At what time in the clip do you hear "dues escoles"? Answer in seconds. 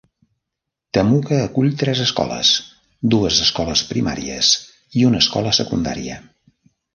3.15-3.85